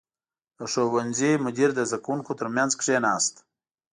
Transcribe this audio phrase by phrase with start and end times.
[0.57, 3.35] •د ښوونځي مدیر د زده کوونکو تر منځ کښېناست.